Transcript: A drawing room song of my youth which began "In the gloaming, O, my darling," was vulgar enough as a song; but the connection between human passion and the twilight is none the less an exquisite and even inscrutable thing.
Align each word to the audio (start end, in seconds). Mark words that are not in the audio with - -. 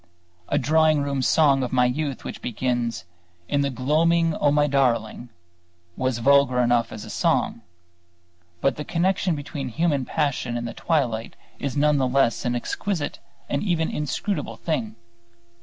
A 0.49 0.57
drawing 0.57 1.03
room 1.03 1.21
song 1.21 1.61
of 1.61 1.71
my 1.71 1.85
youth 1.85 2.23
which 2.23 2.41
began 2.41 2.91
"In 3.47 3.61
the 3.61 3.69
gloaming, 3.69 4.33
O, 4.35 4.49
my 4.49 4.65
darling," 4.65 5.29
was 5.95 6.17
vulgar 6.17 6.59
enough 6.59 6.91
as 6.91 7.05
a 7.05 7.09
song; 7.11 7.61
but 8.61 8.77
the 8.77 8.83
connection 8.83 9.35
between 9.35 9.69
human 9.69 10.03
passion 10.05 10.57
and 10.57 10.67
the 10.67 10.73
twilight 10.73 11.35
is 11.59 11.77
none 11.77 11.97
the 11.99 12.07
less 12.07 12.45
an 12.45 12.55
exquisite 12.55 13.19
and 13.47 13.61
even 13.61 13.89
inscrutable 13.91 14.55
thing. 14.57 14.95